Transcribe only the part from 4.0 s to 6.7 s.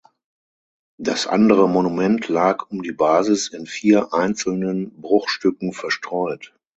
einzelnen Bruchstücken verstreut.